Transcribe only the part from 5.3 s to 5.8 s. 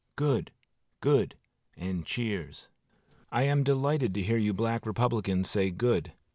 say,